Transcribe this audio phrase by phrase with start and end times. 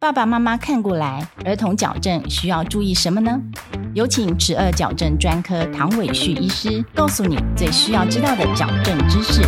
[0.00, 3.42] 爸爸妈妈看过来，儿童矫正需要注意什么呢？
[3.94, 9.42] 有请齿颚矫正专科唐伟旭医师告诉你最需要知道的矫正知识。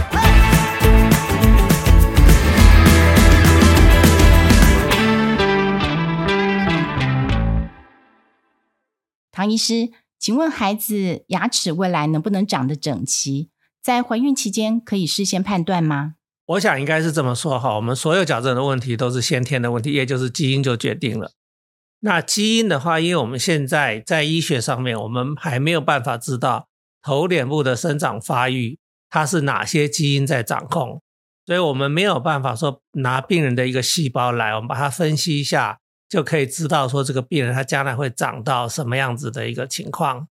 [9.30, 13.50] 唐医师，请问孩子牙齿未来能不能长得整齐？
[13.80, 16.16] 在怀孕期间可以事先判断吗？
[16.50, 21.30] 我想应该是这么说哈，我们所有矫正的问题都是先天的问题，也就是基因就决定了。
[22.00, 26.66] 那基因的话，因为我们现在在医学上面，我们还没有办法知道
[27.02, 31.00] 头脸部的生长发育它是哪些基因在掌控，
[31.46, 35.78] 所以我们没有办法说拿病人的一个细胞来，我们把它分析一下，
[36.08, 40.26] 就可以知道说这个病人他将来会长到什么样子的一个情况。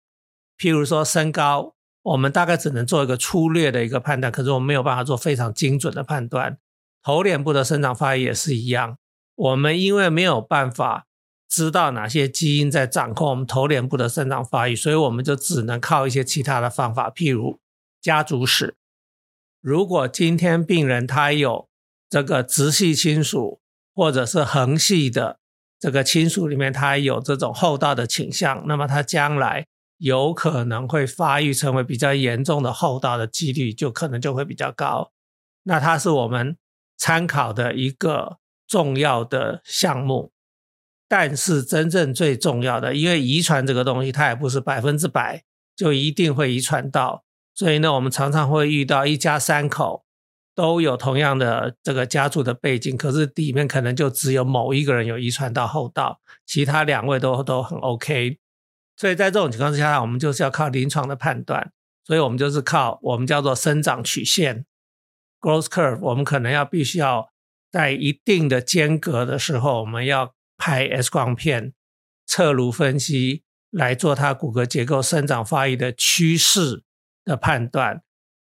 [0.57, 1.74] 譬如说身高。
[2.05, 6.59] 我们大概只能做一个粗略的一个判断，可是我们没有办法做非常精准的判断。
[7.03, 8.99] 头脸部的生长发育也是一样，
[9.35, 11.07] 我们因为没有办法
[11.49, 17.59] 知道哪些基因在掌控我们头脸部的生长发育，所以我们就只能靠一些其他的方法，譬如
[18.03, 18.75] 家族史。
[19.63, 21.69] 如果今天病人他有
[22.11, 23.61] 这个直系亲属
[23.95, 25.39] 或者是横系的
[25.81, 29.67] 这个亲属里面，他有这种厚道的倾向，那么他将来。
[29.99, 35.13] 有可能会发育成为比较严重的后道的几率就可能就会比较高，
[35.63, 36.57] 那它是我们
[36.97, 40.33] 参考的一个重要的项目。
[41.07, 45.45] 但是真正最重要的，因为遗传这个东西它也不是百分之百
[45.77, 50.05] 就一定会遗传到，所以呢，我们常常会遇到一家三口
[50.55, 58.39] 都有同样的这个家族的背景，可是里面可能就只有某一个人有遗传到后道，其他两位都都很 OK。
[58.97, 61.73] 所以在这种情况之下，我们就是要靠临床的判断，
[62.05, 64.67] 所以我们就是靠我们叫做生长曲线
[65.41, 65.99] （growth curve）。
[66.01, 67.33] 我们可能要必须要
[67.73, 71.73] 在一定的间隔的时候，我们要拍 X 光片、
[72.25, 76.85] 侧颅分析来做它骨骼结构生长发育的趋势
[77.25, 78.03] 的判断，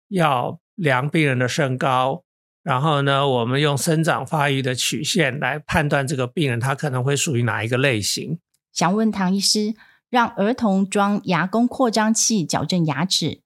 [0.08, 2.24] 要量病人的身高，
[2.64, 8.40] 然后呢，我们用生长发育的曲线来判断这个病人他可能会属于哪一个类型。
[8.72, 9.76] 想问唐医师。
[10.10, 13.42] 让儿童装牙弓扩张器矫正牙齿，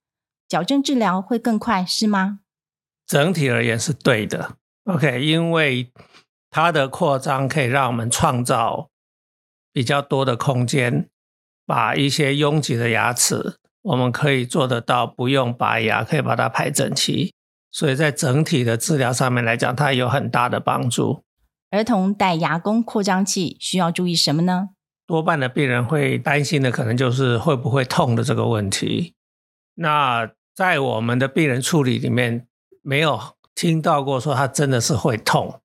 [0.47, 2.40] 矫正治疗会更快，是吗？
[3.06, 4.57] 整体而言是对的。
[4.85, 5.91] OK，因为
[6.50, 8.90] 它的扩张可以让我们创造
[9.72, 11.09] 比较多的空间，
[11.66, 17.34] 把一些拥挤的牙齿，我们可以做得到不用拔牙，可以把它排整齐。
[17.72, 21.24] 所以在整体的治疗上面来讲，它有很大的帮助。
[21.72, 24.69] 儿童戴牙弓扩张器需要注意什么呢？
[25.06, 29.14] 多半的病人会担心的，可能就是会不会痛的这个问题。
[29.75, 32.47] 那在我们的病人处理里面，
[32.81, 33.19] 没有
[33.56, 35.59] 听到过说他真的是会痛。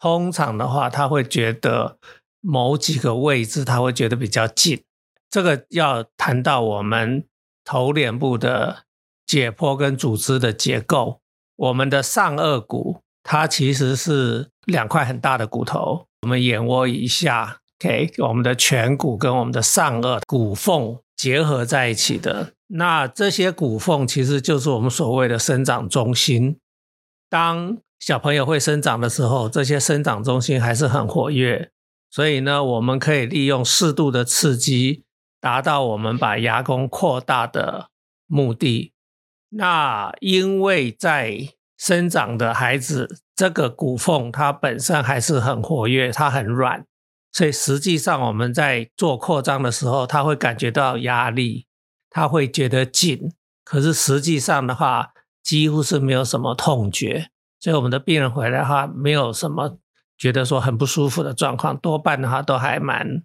[0.00, 1.96] 通常的话，他会觉得
[2.40, 4.82] 某几个位置他会觉得比较近。
[5.30, 7.24] 这个要谈到我们
[7.64, 8.84] 头脸部的
[9.24, 11.20] 解剖跟组织的结构。
[11.56, 17.61] 我们的上颚骨它其实是两块很大的骨头，我们眼窝以下。
[17.84, 26.58] OK，我们的颧骨跟我们的上颚骨缝结合在一起的，那这些骨缝其实就是我们所谓的生长中心。
[27.28, 31.72] 当小朋友会生长的时候，这些生长中心还是很活跃，
[32.08, 35.02] 所以呢，我们可以利用适度的刺激，
[35.40, 37.88] 达到我们把牙弓扩大的
[38.28, 38.92] 目的。
[39.48, 46.84] 那因为在生长的孩子，这个骨缝它本身还是很活跃，它很软。
[47.32, 51.66] 所以实际上我们在做扩张的时候，他会感觉到压力，
[52.10, 53.32] 他会觉得紧。
[53.64, 55.12] 可是实际上的话，
[55.42, 57.30] 几乎是没有什么痛觉。
[57.58, 59.78] 所以我们的病人回来的话，没有什么
[60.18, 63.22] 觉得说很不舒服的状况，多半的话都还蛮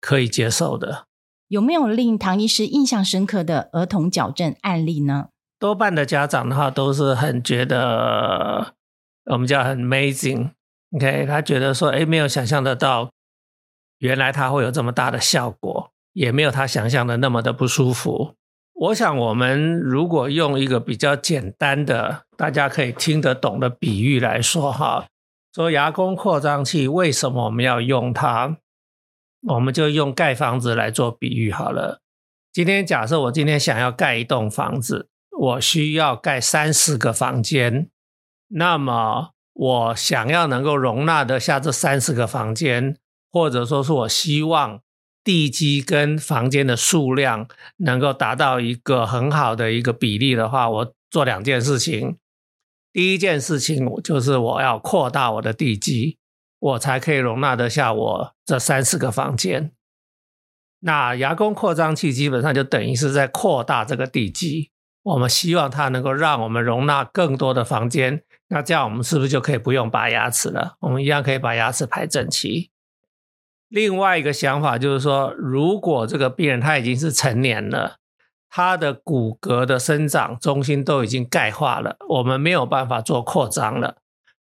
[0.00, 1.06] 可以接受的。
[1.48, 5.30] 有没有令唐医师印象深刻的儿童矫正案例呢？
[5.58, 8.74] 多半的家长的话都是很觉得
[9.24, 13.10] 我们叫很 amazing，OK，他觉得说，哎，没有想象得到。
[14.02, 18.34] 原来它会有这么大的效果，也没有他想象的那么的不舒服。
[18.74, 25.06] 我想，我们如果用一个比较简单的、大家可以听得懂的比喻来说，哈，
[25.54, 28.56] 说牙弓扩张器为什么我们要用它？
[29.46, 32.00] 我们就用盖房子来做比喻好了。
[32.52, 37.88] 今天假设我今天想要盖一栋房子，我需要盖三十个房间，
[38.48, 42.96] 那么我想要能够容纳得下这三十个房间。
[43.32, 44.80] 或者说是我希望
[45.24, 47.48] 地基跟房间的数量
[47.78, 52.18] 能够达到一个很好的一个比例的话，我做两件事情。
[52.92, 56.18] 第一件事情，就是我要扩大我的地基。
[56.62, 59.72] 我才可以容纳得下我这三四个房间。
[60.78, 64.70] 那牙弓扩张器基本上就等于是在扩大这个地基，
[65.02, 68.22] 我们希望它能够让我们容纳更多的房间。
[68.46, 70.76] 那这样我们是不是就可以不用拔牙齿了？
[70.78, 72.70] 我们一样可以把牙齿排整齐。
[73.72, 77.96] 另外一个想法就是说，如果这个病人他已经是成年了，
[78.50, 83.96] 他的骨骼的生长中心都已经钙化了，我们没有办法做扩张了，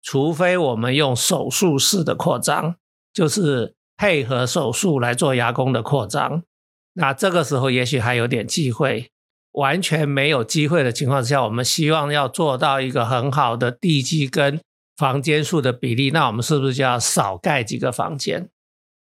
[0.00, 2.76] 除非我们用手术式的扩张，
[3.12, 6.44] 就是配合手术来做牙弓的扩张。
[6.92, 9.10] 那这个时候也许还有点机会。
[9.52, 14.60] 完全没有机会的情况之下，我们希望要做到一个很好的地基跟
[14.98, 18.50] 房间数的比例，那我们是不是就要少盖几个房间？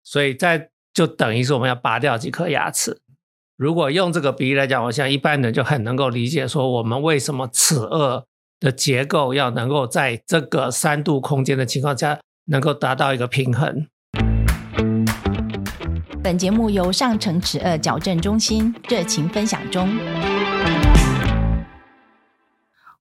[0.07, 3.01] 所以在就等于是我们要拔掉几颗牙齿。
[3.57, 8.23] 如果用这个比例来讲，我想一般人就很能够理解说，我们为什么齿颚
[8.61, 13.89] 的结构要能够在这个三度空间的情况下能够达到一个平衡。
[16.23, 19.99] 本节目由上城齿颚矫正中心热情分享中。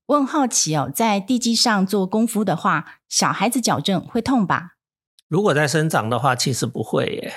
[0.06, 4.75] 问好奇哦，在地基上做功夫的话，小孩子矫正会痛吧？
[5.28, 7.32] 如果在生长的话，其实不会耶。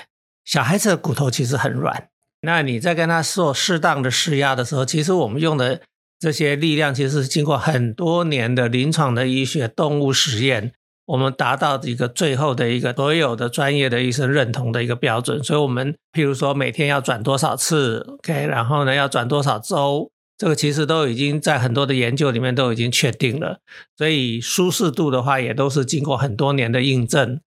[0.45, 2.09] 小孩子的骨头其实很软，
[2.41, 5.81] 那你在跟他做适当的施压的时候，其实我们用的
[6.19, 10.73] 这些力量，其实是经过很多年的临床的医学、动物实验。
[11.05, 23.59] 我们达到一个最后的一个所有的专业的医生认同的一个标准，所以，我们譬如说每天要转多少次，OK，然后呢要转多少周，这个其实都已经在很多的研究里面都已经确定了。
[23.97, 27.41] 所以舒适度的话，也都是经过很多年的印证，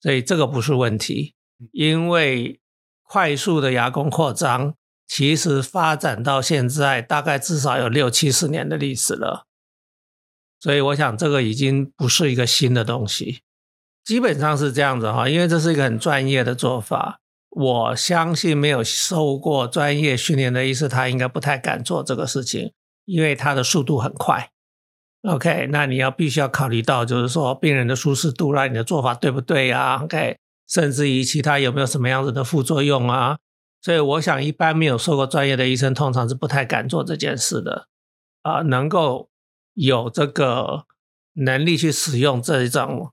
[0.00, 1.34] 所以这个不是问题。
[1.72, 2.60] 因为
[3.02, 4.74] 快速的牙弓扩张，
[5.06, 9.46] 其实发展到现在大概至少有六七十年的历史了。
[10.60, 13.40] 所以我想，这个已经不是一个新的东西，
[14.04, 15.28] 基本上是这样子哈。
[15.28, 22.72] 因为这是一个很专业的做法，我相信没有受过专业训练的医师，他应该不太敢做这个事情，
[23.04, 24.50] 因为他的速度很快。
[25.28, 30.36] OK，那你要必须要考虑到，就是说病人的舒适度，让你的做法对不对啊？OK，
[30.68, 33.38] 甚至于其他有没有什么样子的副作用啊？
[33.82, 37.88] 所以我想，一般没有受过专业的医生，通常是不太敢做这件事的
[38.42, 39.28] 啊，能够。
[39.80, 40.86] 有这个
[41.34, 43.12] 能力去使用这一种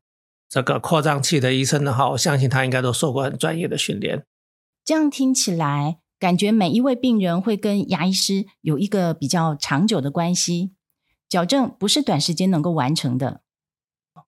[0.49, 4.25] 这个扩张器的医生的话，我相信他应该都受过很专业的训练。
[4.83, 10.71] 这样听起来，感觉每一位病人会跟牙医师有一个比较长久的关系。
[11.29, 13.41] 矫正不是短时间能够完成的，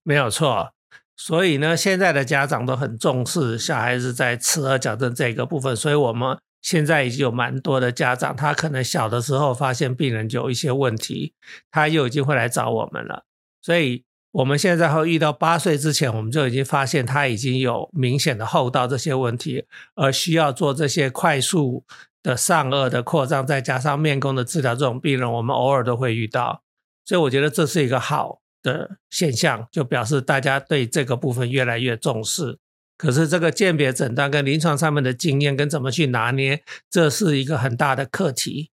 [0.02, 0.72] 没有错。
[1.16, 6.38] 所以呢，现在的家长都很重视小孩子在齿颚矫正这个部分，所以我们。
[6.60, 11.32] 现在已经有蛮多的家长，他可能小的时候发现病人就有一些问题，
[11.70, 13.22] 他又已经会来找我们了。
[13.62, 21.84] 所以，我们现在会遇到八岁之前，我们就已经发现他已经有明显的后道这些问题，而需要做这些快速
[22.24, 24.74] 的上颚的扩张，再加上面弓的治疗。
[24.74, 26.64] 这种病人，我们偶尔都会遇到。
[27.08, 32.58] 所以，我觉得这是一个好的现象，就表示大家对这个部分越来越重视。
[32.98, 38.70] 可是这个鉴别诊断跟临床上面的经验跟怎么去拿捏，这是一个很大的课题，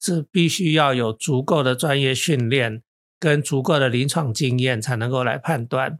[0.00, 2.82] 是必须要有足够的专业训练
[3.20, 5.98] 跟足够的临床经验才能够来判断。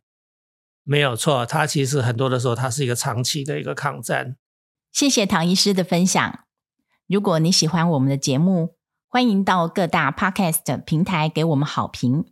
[0.85, 4.37] 没有错，它其实很多的时候它是一个长期的一个抗战。
[4.91, 6.47] 谢谢唐医师的分享。
[7.07, 8.75] 如果你喜欢我们的节目，
[9.15, 12.25] 欢迎到各大 Podcast 平台给我们好评。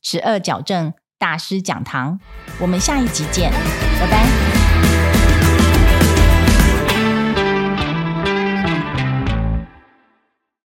[0.00, 2.20] 十二矫正大师讲堂，
[2.60, 3.50] 我们下一集见。
[3.98, 5.13] 拜拜。